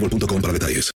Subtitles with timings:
[0.00, 0.90] boostmobile.com para detalles.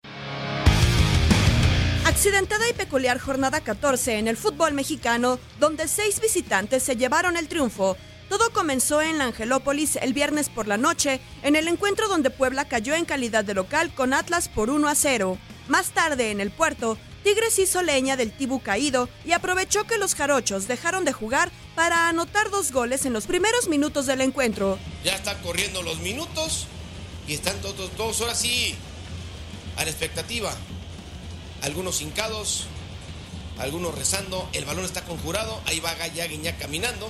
[2.05, 7.47] Accidentada y peculiar jornada 14 en el fútbol mexicano, donde seis visitantes se llevaron el
[7.47, 7.97] triunfo.
[8.29, 12.67] Todo comenzó en la Angelópolis el viernes por la noche, en el encuentro donde Puebla
[12.67, 15.37] cayó en calidad de local con Atlas por 1 a 0.
[15.67, 20.15] Más tarde, en el puerto, Tigres hizo leña del Tibu caído y aprovechó que los
[20.15, 24.79] jarochos dejaron de jugar para anotar dos goles en los primeros minutos del encuentro.
[25.03, 26.67] Ya están corriendo los minutos
[27.27, 28.75] y están todos, todos ahora sí
[29.79, 30.53] a la expectativa.
[31.63, 32.67] Algunos hincados,
[33.57, 37.09] algunos rezando, el balón está conjurado, ahí va Gaya Guiñac caminando.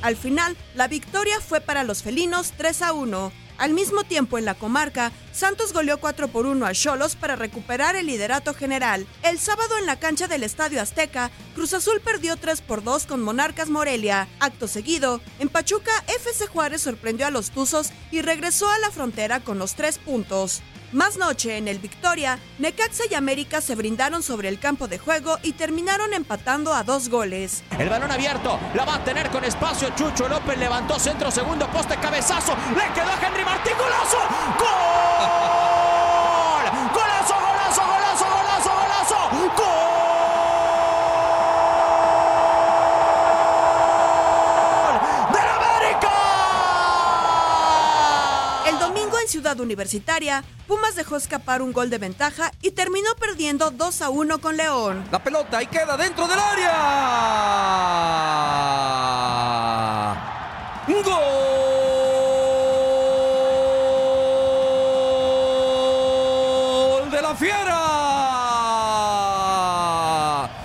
[0.00, 3.32] Al final, la victoria fue para los felinos 3 a 1.
[3.56, 7.96] Al mismo tiempo, en la comarca, Santos goleó 4 por 1 a Cholos para recuperar
[7.96, 9.06] el liderato general.
[9.22, 13.22] El sábado, en la cancha del Estadio Azteca, Cruz Azul perdió 3 por 2 con
[13.22, 14.28] Monarcas Morelia.
[14.40, 19.40] Acto seguido, en Pachuca, FC Juárez sorprendió a los Tuzos y regresó a la frontera
[19.40, 20.62] con los 3 puntos.
[20.92, 25.38] Más noche en el Victoria, Necaxa y América se brindaron sobre el campo de juego
[25.42, 27.64] y terminaron empatando a dos goles.
[27.78, 29.88] El balón abierto, la va a tener con espacio.
[29.96, 32.54] Chucho López levantó centro, segundo poste, cabezazo.
[32.76, 34.18] Le quedó a Henry Martín, golazo.
[34.58, 34.68] ¡Gol!
[36.94, 39.18] ¡Golazo, golazo, golazo, golazo, golazo!
[39.56, 39.74] ¡Gol!
[45.32, 46.14] ¡Del América!
[48.68, 49.26] El domingo en
[49.62, 54.56] Universitaria, Pumas dejó escapar un gol de ventaja y terminó perdiendo 2 a 1 con
[54.56, 55.04] León.
[55.12, 56.74] La pelota y queda dentro del área.
[66.96, 68.43] ¡Gol de la fiera!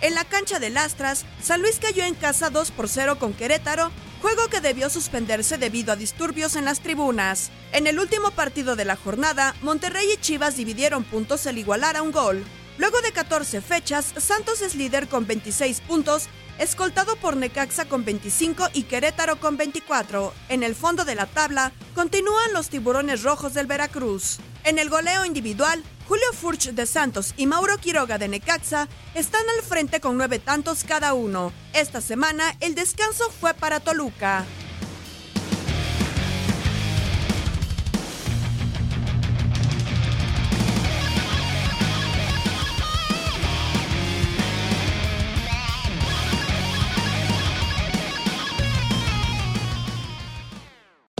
[0.10, 3.92] En la cancha de Lastras, San Luis cayó en casa 2 por 0 con Querétaro,
[4.24, 7.52] juego que debió suspenderse debido a disturbios en las tribunas.
[7.74, 12.02] En el último partido de la jornada, Monterrey y Chivas dividieron puntos al igualar a
[12.02, 12.44] un gol.
[12.80, 16.28] Luego de 14 fechas, Santos es líder con 26 puntos,
[16.58, 20.34] escoltado por Necaxa con 25 y Querétaro con 24.
[20.50, 24.40] En el fondo de la tabla, continúan los tiburones rojos del Veracruz.
[24.64, 29.64] En el goleo individual, Julio Furch de Santos y Mauro Quiroga de Necaxa están al
[29.64, 31.54] frente con nueve tantos cada uno.
[31.74, 34.44] Esta semana el descanso fue para Toluca.